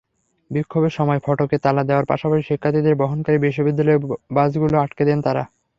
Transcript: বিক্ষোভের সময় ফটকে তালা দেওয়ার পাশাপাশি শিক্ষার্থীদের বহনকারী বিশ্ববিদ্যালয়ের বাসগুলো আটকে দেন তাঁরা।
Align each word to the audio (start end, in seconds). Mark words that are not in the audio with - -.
বিক্ষোভের 0.51 0.93
সময় 0.93 1.19
ফটকে 1.19 1.57
তালা 1.57 1.83
দেওয়ার 1.83 2.09
পাশাপাশি 2.11 2.43
শিক্ষার্থীদের 2.43 2.99
বহনকারী 3.01 3.37
বিশ্ববিদ্যালয়ের 3.37 3.99
বাসগুলো 4.31 4.75
আটকে 4.79 5.03
দেন 5.05 5.19
তাঁরা। 5.21 5.43